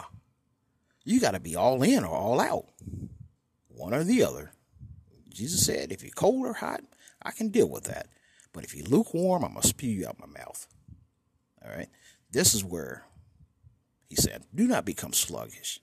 You 1.05 1.21
got 1.21 1.31
to 1.31 1.39
be 1.39 1.55
all 1.55 1.81
in 1.81 2.03
or 2.03 2.13
all 2.13 2.41
out 2.41 2.65
one 3.69 3.93
or 3.93 4.03
the 4.03 4.21
other. 4.21 4.51
Jesus 5.29 5.65
said, 5.65 5.93
if 5.93 6.03
you're 6.03 6.11
cold 6.11 6.45
or 6.45 6.53
hot, 6.53 6.81
I 7.21 7.31
can 7.31 7.49
deal 7.49 7.69
with 7.69 7.85
that. 7.85 8.07
But 8.51 8.65
if 8.65 8.75
you're 8.75 8.85
lukewarm, 8.85 9.45
I'm 9.45 9.51
going 9.51 9.61
to 9.61 9.67
spew 9.67 9.89
you 9.89 10.07
out 10.07 10.19
my 10.19 10.27
mouth. 10.27 10.67
All 11.63 11.71
right? 11.73 11.87
This 12.31 12.53
is 12.53 12.65
where 12.65 13.05
he 14.09 14.17
said, 14.17 14.43
do 14.53 14.67
not 14.67 14.83
become 14.83 15.13
sluggish. 15.13 15.79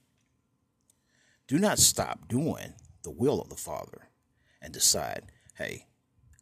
Do 1.47 1.57
not 1.57 1.79
stop 1.79 2.27
doing 2.27 2.73
the 3.03 3.11
will 3.11 3.41
of 3.41 3.49
the 3.49 3.55
Father 3.55 4.09
and 4.61 4.71
decide, 4.71 5.31
hey, 5.57 5.87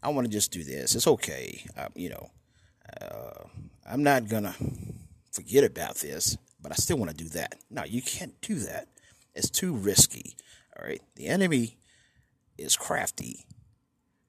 I 0.03 0.09
want 0.09 0.25
to 0.25 0.31
just 0.31 0.51
do 0.51 0.65
this. 0.65 0.95
It's 0.95 1.07
okay. 1.07 1.65
Uh, 1.77 1.87
you 1.95 2.09
know, 2.09 2.31
uh, 3.01 3.45
I'm 3.85 4.03
not 4.03 4.27
going 4.27 4.43
to 4.43 4.55
forget 5.31 5.63
about 5.63 5.95
this, 5.95 6.37
but 6.61 6.71
I 6.71 6.75
still 6.75 6.97
want 6.97 7.11
to 7.11 7.17
do 7.17 7.29
that. 7.29 7.55
No, 7.69 7.83
you 7.83 8.01
can't 8.01 8.39
do 8.41 8.55
that. 8.59 8.87
It's 9.33 9.49
too 9.49 9.73
risky. 9.73 10.35
All 10.77 10.85
right. 10.87 11.01
The 11.15 11.27
enemy 11.27 11.77
is 12.57 12.75
crafty. 12.75 13.45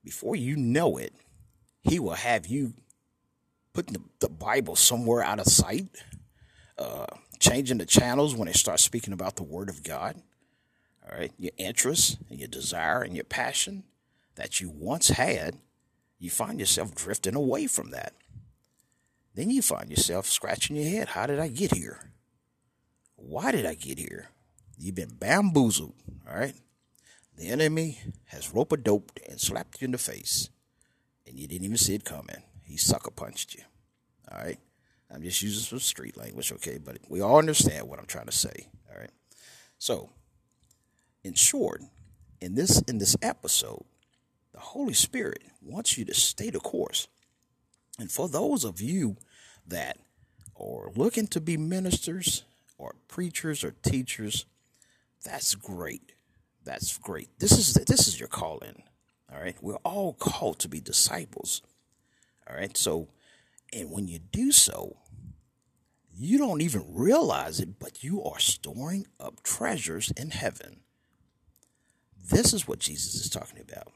Before 0.04 0.36
you 0.36 0.56
know 0.56 0.96
it, 0.96 1.12
he 1.82 1.98
will 1.98 2.14
have 2.14 2.46
you 2.46 2.74
putting 3.72 3.94
the, 3.94 4.02
the 4.20 4.28
Bible 4.28 4.76
somewhere 4.76 5.22
out 5.22 5.40
of 5.40 5.46
sight, 5.46 5.86
uh, 6.78 7.06
changing 7.38 7.78
the 7.78 7.86
channels 7.86 8.34
when 8.34 8.46
they 8.46 8.52
start 8.52 8.80
speaking 8.80 9.12
about 9.12 9.36
the 9.36 9.42
Word 9.42 9.68
of 9.68 9.82
God. 9.82 10.16
All 11.04 11.18
right. 11.18 11.32
Your 11.38 11.52
interest 11.56 12.18
and 12.30 12.38
your 12.38 12.48
desire 12.48 13.02
and 13.02 13.14
your 13.14 13.24
passion 13.24 13.84
that 14.36 14.60
you 14.60 14.70
once 14.70 15.08
had, 15.08 15.56
you 16.18 16.30
find 16.30 16.60
yourself 16.60 16.94
drifting 16.94 17.34
away 17.34 17.66
from 17.66 17.90
that. 17.90 18.14
Then 19.34 19.50
you 19.50 19.62
find 19.62 19.90
yourself 19.90 20.26
scratching 20.26 20.76
your 20.76 20.88
head. 20.88 21.08
How 21.08 21.26
did 21.26 21.38
I 21.38 21.48
get 21.48 21.74
here? 21.74 22.10
Why 23.16 23.52
did 23.52 23.66
I 23.66 23.74
get 23.74 23.98
here? 23.98 24.28
You've 24.78 24.94
been 24.94 25.14
bamboozled, 25.14 25.94
all 26.28 26.36
right? 26.36 26.54
The 27.36 27.48
enemy 27.48 27.98
has 28.26 28.52
rope 28.52 28.72
a 28.72 28.76
doped 28.76 29.20
and 29.28 29.40
slapped 29.40 29.80
you 29.80 29.86
in 29.86 29.92
the 29.92 29.98
face, 29.98 30.50
and 31.26 31.38
you 31.38 31.46
didn't 31.46 31.64
even 31.64 31.76
see 31.76 31.94
it 31.94 32.04
coming. 32.04 32.42
He 32.62 32.76
sucker 32.76 33.10
punched 33.10 33.54
you, 33.54 33.62
all 34.30 34.38
right? 34.38 34.58
I'm 35.10 35.22
just 35.22 35.42
using 35.42 35.62
some 35.62 35.78
street 35.78 36.16
language, 36.16 36.52
okay? 36.52 36.78
But 36.78 36.98
we 37.08 37.20
all 37.20 37.38
understand 37.38 37.88
what 37.88 37.98
I'm 37.98 38.06
trying 38.06 38.26
to 38.26 38.32
say, 38.32 38.68
all 38.90 38.98
right? 38.98 39.10
So, 39.78 40.10
in 41.24 41.34
short, 41.34 41.82
in 42.40 42.54
this 42.54 42.80
in 42.82 42.98
this 42.98 43.16
episode, 43.22 43.84
the 44.52 44.60
Holy 44.60 44.94
Spirit 44.94 45.42
wants 45.60 45.96
you 45.96 46.04
to 46.06 46.14
stay 46.14 46.50
the 46.50 46.60
course. 46.60 47.08
And 47.98 48.10
for 48.10 48.28
those 48.28 48.64
of 48.64 48.80
you 48.80 49.16
that 49.66 49.98
are 50.58 50.90
looking 50.94 51.26
to 51.28 51.40
be 51.40 51.56
ministers 51.56 52.44
or 52.78 52.94
preachers 53.08 53.62
or 53.62 53.72
teachers, 53.82 54.46
that's 55.24 55.54
great. 55.54 56.12
That's 56.64 56.96
great. 56.98 57.28
This 57.38 57.52
is 57.52 57.74
this 57.74 58.08
is 58.08 58.18
your 58.18 58.28
calling. 58.28 58.82
All 59.32 59.40
right. 59.40 59.56
We're 59.60 59.76
all 59.76 60.14
called 60.14 60.58
to 60.60 60.68
be 60.68 60.80
disciples. 60.80 61.62
All 62.48 62.56
right. 62.56 62.76
So, 62.76 63.08
and 63.72 63.90
when 63.90 64.08
you 64.08 64.18
do 64.18 64.52
so, 64.52 64.96
you 66.14 66.38
don't 66.38 66.60
even 66.60 66.84
realize 66.88 67.58
it, 67.60 67.78
but 67.78 68.04
you 68.04 68.22
are 68.22 68.38
storing 68.38 69.06
up 69.18 69.42
treasures 69.42 70.12
in 70.16 70.30
heaven. 70.30 70.80
This 72.30 72.52
is 72.52 72.68
what 72.68 72.78
Jesus 72.78 73.14
is 73.14 73.30
talking 73.30 73.60
about. 73.60 73.92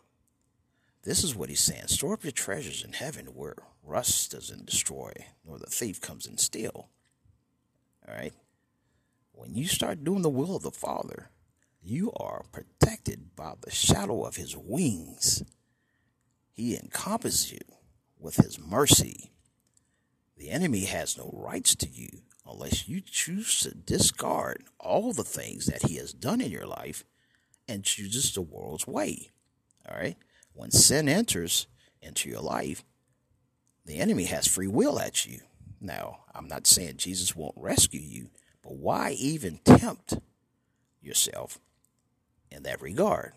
This 1.07 1.23
is 1.23 1.37
what 1.37 1.49
he's 1.49 1.61
saying. 1.61 1.87
Store 1.87 2.15
up 2.15 2.25
your 2.25 2.33
treasures 2.33 2.83
in 2.83 2.93
heaven 2.93 3.27
where 3.27 3.55
rust 3.85 4.33
doesn't 4.33 4.67
destroy, 4.67 5.13
nor 5.47 5.57
the 5.57 5.67
thief 5.67 6.01
comes 6.01 6.27
and 6.27 6.41
steal. 6.41 6.89
All 8.09 8.15
right? 8.15 8.33
When 9.31 9.55
you 9.55 9.69
start 9.69 10.03
doing 10.03 10.23
the 10.23 10.29
will 10.29 10.57
of 10.57 10.65
the 10.65 10.73
Father, 10.73 11.31
you 11.81 12.11
are 12.17 12.45
protected 12.51 13.37
by 13.37 13.53
the 13.61 13.71
shadow 13.71 14.25
of 14.25 14.35
his 14.35 14.57
wings. 14.57 15.45
He 16.51 16.77
encompasses 16.77 17.53
you 17.53 17.61
with 18.19 18.37
his 18.37 18.59
mercy. 18.59 19.31
The 20.37 20.51
enemy 20.51 20.87
has 20.87 21.17
no 21.17 21.31
rights 21.33 21.77
to 21.77 21.89
you 21.89 22.23
unless 22.45 22.89
you 22.89 23.01
choose 23.01 23.61
to 23.61 23.77
discard 23.77 24.65
all 24.81 25.13
the 25.13 25.23
things 25.23 25.67
that 25.67 25.85
he 25.85 25.99
has 25.99 26.13
done 26.13 26.41
in 26.41 26.51
your 26.51 26.67
life 26.67 27.05
and 27.69 27.85
chooses 27.85 28.35
the 28.35 28.43
world's 28.43 28.89
way. 28.89 29.31
All 29.89 29.97
right? 29.97 30.17
When 30.57 30.71
sin 30.71 31.09
enters 31.09 31.67
into 32.01 32.31
your 32.31 32.41
life, 32.41 32.83
the 33.85 33.99
enemy 33.99 34.25
has 34.25 34.49
free 34.49 34.67
will 34.67 34.99
at 34.99 35.27
you. 35.27 35.41
Now, 35.81 36.21
I'm 36.35 36.49
not 36.49 36.67
saying 36.67 36.97
Jesus 36.97 37.37
won't 37.37 37.55
rescue 37.57 38.01
you, 38.01 38.31
but 38.63 38.75
why 38.75 39.11
even 39.13 39.59
tempt 39.59 40.19
yourself 41.03 41.61
in 42.51 42.63
that 42.63 42.81
regard? 42.81 43.35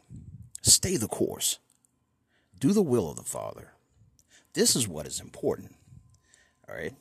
Stay 0.61 0.95
the 0.95 1.09
course. 1.09 1.59
Do 2.57 2.71
the 2.71 2.81
will 2.81 3.09
of 3.09 3.17
the 3.17 3.23
Father. 3.23 3.73
This 4.53 4.75
is 4.75 4.87
what 4.87 5.05
is 5.05 5.19
important. 5.19 5.75
All 6.67 6.75
right. 6.75 6.95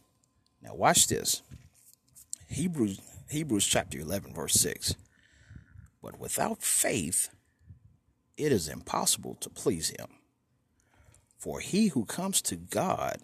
Now 0.62 0.74
watch 0.74 1.06
this. 1.06 1.42
Hebrews 2.48 3.00
Hebrews 3.30 3.66
chapter 3.66 3.98
11 3.98 4.34
verse 4.34 4.54
6. 4.54 4.96
But 6.02 6.18
without 6.18 6.62
faith 6.62 7.28
it 8.38 8.52
is 8.52 8.68
impossible 8.68 9.34
to 9.40 9.50
please 9.50 9.90
him. 9.90 10.06
For 11.36 11.60
he 11.60 11.88
who 11.88 12.04
comes 12.04 12.40
to 12.42 12.56
God 12.56 13.18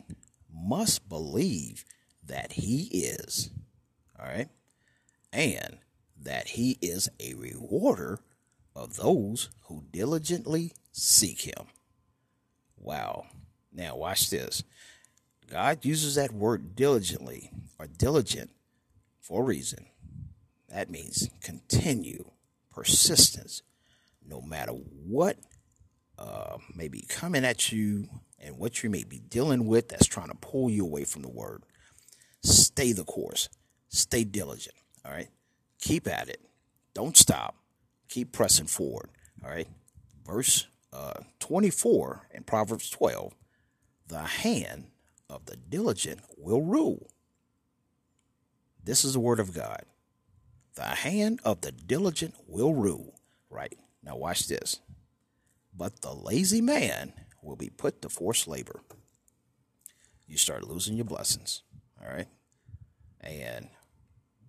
must 0.52 1.08
believe 1.08 1.84
that 2.26 2.52
he 2.52 2.88
is, 2.92 3.50
all 4.18 4.26
right, 4.26 4.48
and 5.32 5.78
that 6.20 6.48
he 6.48 6.78
is 6.80 7.08
a 7.20 7.34
rewarder 7.34 8.20
of 8.74 8.96
those 8.96 9.50
who 9.64 9.84
diligently 9.90 10.72
seek 10.92 11.42
him. 11.42 11.66
Wow. 12.76 13.26
Now, 13.72 13.96
watch 13.96 14.30
this. 14.30 14.62
God 15.50 15.84
uses 15.84 16.14
that 16.14 16.32
word 16.32 16.74
diligently 16.76 17.50
or 17.78 17.86
diligent 17.86 18.50
for 19.20 19.42
a 19.42 19.44
reason. 19.44 19.86
That 20.68 20.90
means 20.90 21.28
continue, 21.40 22.30
persistence, 22.70 23.62
no 24.26 24.40
matter 24.40 24.72
what 24.72 25.38
uh, 26.18 26.58
may 26.74 26.88
be 26.88 27.02
coming 27.08 27.44
at 27.44 27.72
you 27.72 28.08
and 28.38 28.58
what 28.58 28.82
you 28.82 28.90
may 28.90 29.04
be 29.04 29.18
dealing 29.18 29.66
with 29.66 29.88
that's 29.88 30.06
trying 30.06 30.28
to 30.28 30.34
pull 30.36 30.70
you 30.70 30.84
away 30.84 31.04
from 31.04 31.22
the 31.22 31.30
word. 31.30 31.62
Stay 32.42 32.92
the 32.92 33.04
course, 33.04 33.48
stay 33.88 34.24
diligent. 34.24 34.76
All 35.04 35.12
right, 35.12 35.28
keep 35.80 36.06
at 36.06 36.28
it, 36.28 36.40
don't 36.94 37.16
stop, 37.16 37.56
keep 38.08 38.32
pressing 38.32 38.66
forward. 38.66 39.10
All 39.42 39.50
right, 39.50 39.68
verse 40.26 40.66
uh, 40.92 41.20
24 41.40 42.28
in 42.32 42.44
Proverbs 42.44 42.88
12 42.90 43.34
the 44.06 44.22
hand 44.22 44.86
of 45.30 45.46
the 45.46 45.56
diligent 45.56 46.20
will 46.36 46.62
rule. 46.62 47.08
This 48.82 49.04
is 49.04 49.14
the 49.14 49.20
word 49.20 49.40
of 49.40 49.54
God. 49.54 49.84
The 50.74 50.82
hand 50.82 51.40
of 51.44 51.62
the 51.62 51.72
diligent 51.72 52.34
will 52.46 52.74
rule. 52.74 53.18
Right. 53.48 53.78
Now, 54.04 54.16
watch 54.16 54.46
this. 54.48 54.80
But 55.76 56.02
the 56.02 56.12
lazy 56.12 56.60
man 56.60 57.14
will 57.42 57.56
be 57.56 57.70
put 57.70 58.02
to 58.02 58.08
forced 58.08 58.46
labor. 58.46 58.80
You 60.26 60.38
start 60.38 60.68
losing 60.68 60.96
your 60.96 61.04
blessings. 61.04 61.62
All 62.00 62.12
right. 62.12 62.28
And 63.20 63.68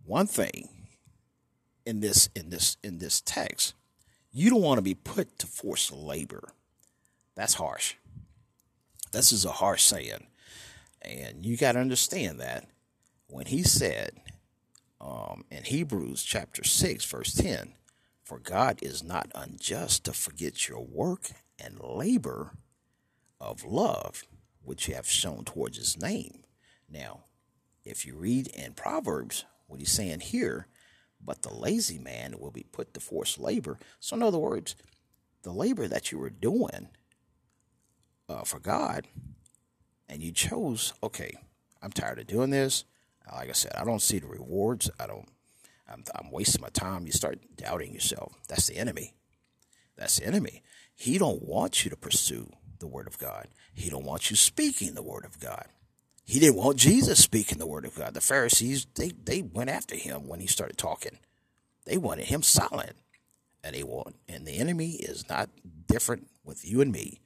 one 0.05 0.27
thing 0.27 0.69
in 1.85 1.99
this 1.99 2.29
in 2.35 2.49
this 2.49 2.77
in 2.83 2.99
this 2.99 3.21
text, 3.21 3.73
you 4.31 4.49
don't 4.49 4.61
want 4.61 4.77
to 4.77 4.83
be 4.83 4.95
put 4.95 5.39
to 5.39 5.47
forced 5.47 5.91
labor. 5.91 6.49
That's 7.35 7.55
harsh. 7.55 7.95
This 9.11 9.31
is 9.31 9.45
a 9.45 9.51
harsh 9.51 9.83
saying. 9.83 10.27
And 11.01 11.45
you 11.45 11.57
got 11.57 11.73
to 11.73 11.79
understand 11.79 12.39
that 12.39 12.67
when 13.27 13.45
he 13.45 13.63
said 13.63 14.11
um, 14.99 15.45
in 15.51 15.63
Hebrews 15.63 16.23
chapter 16.23 16.63
6, 16.63 17.05
verse 17.05 17.33
10, 17.33 17.73
for 18.25 18.39
God 18.39 18.79
is 18.81 19.03
not 19.03 19.31
unjust 19.35 20.03
to 20.05 20.13
forget 20.13 20.67
your 20.67 20.83
work 20.83 21.29
and 21.63 21.79
labor 21.79 22.57
of 23.39 23.63
love, 23.63 24.23
which 24.63 24.87
you 24.87 24.95
have 24.95 25.07
shown 25.07 25.45
towards 25.45 25.77
his 25.77 26.01
name. 26.01 26.43
Now, 26.89 27.25
if 27.85 28.03
you 28.03 28.15
read 28.15 28.47
in 28.47 28.73
Proverbs, 28.73 29.45
what 29.67 29.79
he's 29.79 29.91
saying 29.91 30.21
here, 30.21 30.67
but 31.23 31.43
the 31.43 31.53
lazy 31.53 31.99
man 31.99 32.39
will 32.39 32.51
be 32.51 32.65
put 32.71 32.95
to 32.95 32.99
forced 32.99 33.39
labor. 33.39 33.77
So, 33.99 34.15
in 34.15 34.23
other 34.23 34.39
words, 34.39 34.75
the 35.43 35.51
labor 35.51 35.87
that 35.87 36.11
you 36.11 36.17
were 36.17 36.31
doing 36.31 36.89
uh, 38.27 38.43
for 38.43 38.59
God, 38.59 39.07
and 40.09 40.23
you 40.23 40.31
chose, 40.31 40.93
okay, 41.03 41.35
I'm 41.81 41.91
tired 41.91 42.19
of 42.19 42.27
doing 42.27 42.49
this. 42.49 42.85
Like 43.31 43.49
I 43.49 43.53
said, 43.53 43.73
I 43.75 43.83
don't 43.83 44.01
see 44.01 44.19
the 44.19 44.27
rewards. 44.27 44.89
I 44.99 45.05
don't 45.07 45.29
I'm, 45.87 46.03
I'm 46.15 46.31
wasting 46.31 46.61
my 46.61 46.69
time. 46.69 47.05
You 47.05 47.11
start 47.11 47.39
doubting 47.55 47.93
yourself. 47.93 48.33
That's 48.47 48.67
the 48.67 48.77
enemy. 48.77 49.13
That's 49.97 50.19
the 50.19 50.25
enemy. 50.25 50.63
He 50.95 51.17
don't 51.17 51.43
want 51.43 51.83
you 51.83 51.89
to 51.89 51.97
pursue 51.97 52.51
the 52.79 52.87
word 52.87 53.07
of 53.07 53.17
God. 53.17 53.47
He 53.73 53.89
don't 53.89 54.05
want 54.05 54.29
you 54.29 54.35
speaking 54.35 54.93
the 54.93 55.03
word 55.03 55.25
of 55.25 55.39
God. 55.39 55.67
He 56.25 56.39
didn't 56.39 56.55
want 56.55 56.77
Jesus 56.77 57.19
speaking 57.19 57.59
the 57.59 57.67
word 57.67 57.85
of 57.85 57.95
God. 57.95 58.13
The 58.13 58.21
Pharisees, 58.21 58.87
they, 58.95 59.09
they 59.09 59.41
went 59.41 59.69
after 59.69 59.95
him 59.95 60.27
when 60.27 60.39
he 60.39 60.47
started 60.47 60.77
talking. 60.77 61.19
They 61.85 61.97
wanted 61.97 62.25
him 62.25 62.41
silent. 62.41 62.95
And 63.63 63.75
they 63.75 63.83
want 63.83 64.15
and 64.29 64.45
the 64.45 64.57
enemy 64.57 64.91
is 64.91 65.27
not 65.27 65.49
different 65.87 66.27
with 66.43 66.63
you 66.63 66.81
and 66.81 66.91
me. 66.91 67.21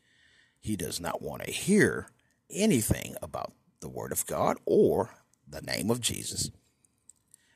He 0.62 0.78
does 0.78 1.00
not 1.00 1.22
want 1.22 1.44
to 1.44 1.52
hear 1.52 2.08
anything 2.50 3.16
about 3.22 3.52
the 3.82 3.90
word 3.90 4.14
of 4.14 4.26
God 4.26 4.58
or 4.66 5.16
the 5.46 5.62
name 5.62 5.92
of 5.92 6.00
Jesus 6.00 6.50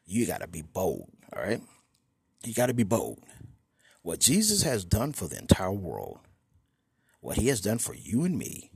you 0.06 0.26
got 0.26 0.42
to 0.42 0.48
be 0.48 0.62
bold, 0.62 1.10
all 1.36 1.44
right? 1.44 1.62
You 2.44 2.54
got 2.54 2.68
to 2.68 2.74
be 2.74 2.84
bold. 2.84 3.20
What 4.02 4.20
Jesus 4.20 4.64
has 4.64 4.84
done 4.84 5.14
for 5.14 5.28
the 5.28 5.38
entire 5.38 5.72
world, 5.72 6.20
what 7.22 7.38
he 7.38 7.48
has 7.48 7.62
done 7.62 7.78
for 7.78 7.96
you 7.96 8.24
and 8.26 8.38
me, 8.38 8.70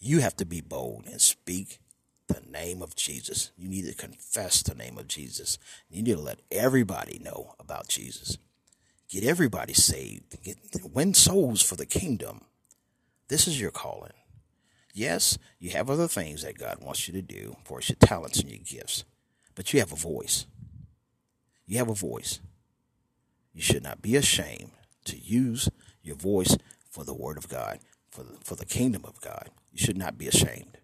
you 0.00 0.20
have 0.20 0.36
to 0.36 0.44
be 0.44 0.60
bold 0.60 1.06
and 1.06 1.20
speak 1.20 1.78
the 2.26 2.42
name 2.50 2.82
of 2.82 2.96
Jesus. 2.96 3.52
You 3.56 3.68
need 3.68 3.86
to 3.86 3.94
confess 3.94 4.62
the 4.62 4.74
name 4.74 4.98
of 4.98 5.08
Jesus. 5.08 5.58
You 5.88 6.02
need 6.02 6.16
to 6.16 6.20
let 6.20 6.40
everybody 6.50 7.20
know 7.22 7.54
about 7.60 7.88
Jesus. 7.88 8.38
Get 9.08 9.24
everybody 9.24 9.72
saved. 9.72 10.42
Get, 10.42 10.58
win 10.92 11.14
souls 11.14 11.62
for 11.62 11.76
the 11.76 11.86
kingdom. 11.86 12.42
This 13.28 13.46
is 13.46 13.60
your 13.60 13.70
calling. 13.70 14.12
Yes, 14.92 15.38
you 15.58 15.70
have 15.70 15.88
other 15.88 16.08
things 16.08 16.42
that 16.42 16.58
God 16.58 16.78
wants 16.82 17.06
you 17.06 17.14
to 17.14 17.22
do 17.22 17.56
for 17.64 17.80
your 17.80 17.96
talents 17.96 18.40
and 18.40 18.50
your 18.50 18.60
gifts 18.64 19.04
but 19.58 19.72
you 19.72 19.80
have 19.80 19.90
a 19.90 19.96
voice. 19.96 20.46
You 21.66 21.78
have 21.78 21.88
a 21.88 21.94
voice. 21.94 22.38
You 23.52 23.60
should 23.60 23.82
not 23.82 24.00
be 24.00 24.14
ashamed 24.14 24.70
to 25.06 25.18
use 25.18 25.68
your 26.00 26.14
voice 26.14 26.56
for 26.88 27.02
the 27.02 27.12
word 27.12 27.36
of 27.36 27.48
God, 27.48 27.80
for 28.08 28.22
the, 28.22 28.36
for 28.44 28.54
the 28.54 28.64
kingdom 28.64 29.02
of 29.04 29.20
God. 29.20 29.50
You 29.72 29.84
should 29.84 29.98
not 29.98 30.16
be 30.16 30.28
ashamed. 30.28 30.78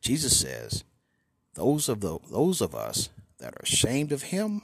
Jesus 0.00 0.38
says, 0.38 0.84
those 1.54 1.88
of 1.88 1.98
the 2.00 2.20
those 2.30 2.60
of 2.60 2.76
us 2.76 3.08
that 3.40 3.54
are 3.54 3.64
ashamed 3.64 4.12
of 4.12 4.22
him 4.22 4.62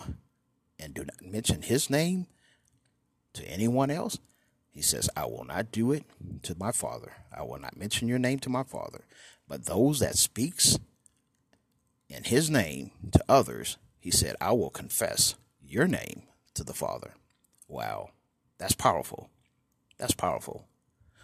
and 0.79 0.95
do 0.95 1.05
not 1.05 1.21
mention 1.21 1.63
his 1.63 1.91
name 1.91 2.29
to 3.33 3.45
anyone 3.45 3.91
else, 3.91 4.19
he 4.71 4.83
says, 4.83 5.11
I 5.17 5.25
will 5.25 5.45
not 5.45 5.73
do 5.73 5.91
it 5.91 6.05
to 6.45 6.55
my 6.61 6.71
father. 6.71 7.11
I 7.37 7.43
will 7.43 7.59
not 7.59 7.77
mention 7.77 8.07
your 8.07 8.21
name 8.21 8.39
to 8.39 8.51
my 8.51 8.63
father. 8.63 9.05
But 9.49 9.65
those 9.65 9.99
that 9.99 10.17
speaks 10.17 10.79
in 12.09 12.25
his 12.25 12.51
name 12.51 12.91
to 13.13 13.25
others, 13.29 13.77
he 13.99 14.11
said, 14.11 14.37
I 14.41 14.53
will 14.53 14.71
confess 14.71 15.35
your 15.61 15.87
name 15.87 16.23
to 16.55 16.65
the 16.65 16.73
Father. 16.73 17.15
Wow, 17.67 18.11
that's 18.59 18.75
powerful. 18.75 19.31
That's 19.99 20.15
powerful. 20.15 20.67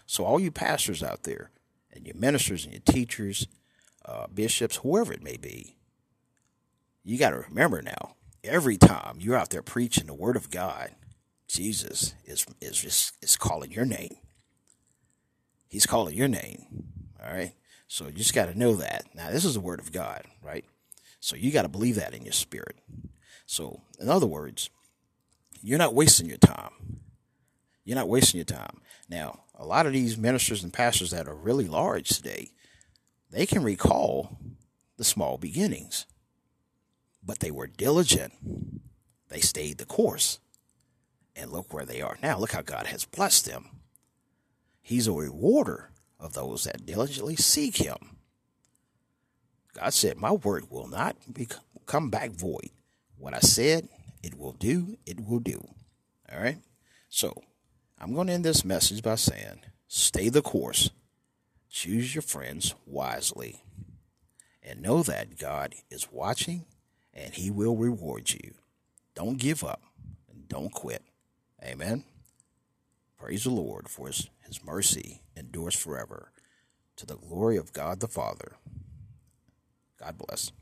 So, 0.07 0.25
all 0.25 0.39
you 0.39 0.51
pastors 0.51 1.03
out 1.03 1.23
there, 1.23 1.51
and 1.93 2.07
your 2.07 2.17
ministers 2.17 2.65
and 2.65 2.73
your 2.73 2.83
teachers, 2.83 3.47
uh, 4.05 4.27
bishops, 4.33 4.77
whoever 4.77 5.13
it 5.13 5.23
may 5.23 5.37
be, 5.37 5.77
you 7.03 7.19
got 7.19 7.31
to 7.31 7.39
remember 7.49 7.81
now, 7.81 8.17
every 8.43 8.77
time 8.77 9.17
you're 9.21 9.37
out 9.37 9.51
there 9.51 9.63
preaching 9.63 10.07
the 10.07 10.15
word 10.15 10.37
of 10.37 10.51
God, 10.51 10.91
Jesus 11.49 12.15
is, 12.25 12.47
is, 12.61 12.79
just, 12.79 13.15
is 13.23 13.37
calling 13.37 13.71
your 13.71 13.85
name. 13.85 14.17
He's 15.69 15.87
calling 15.87 16.17
your 16.17 16.29
name. 16.29 16.67
All 17.23 17.33
right. 17.33 17.55
So 17.87 18.07
you 18.07 18.13
just 18.13 18.35
got 18.35 18.47
to 18.47 18.59
know 18.59 18.75
that. 18.77 19.05
Now, 19.15 19.31
this 19.31 19.45
is 19.45 19.55
the 19.55 19.61
word 19.61 19.81
of 19.81 19.93
God, 19.93 20.25
right? 20.43 20.65
So 21.25 21.37
you 21.37 21.51
got 21.53 21.63
to 21.63 21.69
believe 21.69 21.95
that 21.95 22.13
in 22.13 22.23
your 22.23 22.35
spirit. 22.35 22.77
So, 23.47 23.81
in 23.99 24.11
other 24.11 24.27
words, 24.27 24.69
you're 25.63 25.79
not 25.79 25.95
wasting 25.95 26.29
your 26.29 26.37
time. 26.37 27.01
You're 27.83 27.97
not 27.97 28.11
wasting 28.11 28.37
your 28.37 28.45
time. 28.45 28.83
Now, 29.09 29.41
a 29.55 29.65
lot 29.65 29.87
of 29.87 29.95
these 29.95 30.19
ministers 30.19 30.63
and 30.63 30.71
pastors 30.71 31.13
that 31.13 31.27
are 31.27 31.35
really 31.35 31.67
large 31.67 32.11
today, 32.11 32.51
they 33.31 33.47
can 33.47 33.63
recall 33.63 34.37
the 34.99 35.05
small 35.05 35.39
beginnings, 35.39 36.05
but 37.25 37.39
they 37.39 37.51
were 37.51 37.69
diligent. 37.69 38.35
They 39.31 39.41
stayed 39.41 39.79
the 39.79 39.87
course. 39.87 40.41
And 41.35 41.51
look 41.51 41.73
where 41.73 41.87
they 41.87 42.03
are 42.03 42.19
now. 42.23 42.39
Look 42.39 42.53
how 42.53 42.61
God 42.61 42.89
has 42.89 43.07
blessed 43.07 43.47
them. 43.47 43.71
He's 44.83 45.09
a 45.09 45.13
rewarder 45.13 45.89
of 46.21 46.35
those 46.35 46.65
that 46.65 46.85
diligently 46.85 47.37
seek 47.37 47.79
Him. 47.79 48.15
God 49.75 49.93
said, 49.93 50.17
My 50.17 50.33
word 50.33 50.71
will 50.71 50.89
not 50.89 51.17
come 51.87 52.11
back 52.11 52.31
void. 52.31 52.71
What 53.19 53.35
I 53.35 53.41
said, 53.41 53.89
it 54.23 54.39
will 54.39 54.53
do, 54.53 54.97
it 55.07 55.27
will 55.27 55.41
do. 55.41 55.67
All 56.33 56.41
right? 56.41 56.59
So, 57.09 57.43
I'm 58.01 58.15
going 58.15 58.29
to 58.29 58.33
end 58.33 58.45
this 58.45 58.65
message 58.65 59.03
by 59.03 59.17
saying, 59.17 59.61
Stay 59.89 60.29
the 60.29 60.43
course. 60.43 60.91
Choose 61.71 62.15
your 62.15 62.23
friends 62.23 62.75
wisely. 62.87 63.63
And 64.63 64.81
know 64.81 65.03
that 65.03 65.39
God 65.39 65.75
is 65.91 66.11
watching 66.11 66.65
and 67.13 67.35
He 67.35 67.51
will 67.51 67.77
reward 67.77 68.31
you. 68.31 68.55
Don't 69.15 69.39
give 69.39 69.63
up 69.63 69.83
and 70.31 70.49
don't 70.49 70.73
quit. 70.73 71.03
Amen. 71.63 72.05
Praise 73.19 73.45
the 73.45 73.51
Lord 73.51 73.89
for 73.89 74.09
his, 74.09 74.29
his 74.47 74.63
mercy 74.65 75.23
endures 75.37 75.75
forever. 75.75 76.31
To 76.97 77.07
the 77.07 77.17
glory 77.17 77.57
of 77.57 77.73
God 77.73 78.01
the 78.01 78.09
Father. 78.09 78.57
God 80.01 80.19
bless. 80.19 80.53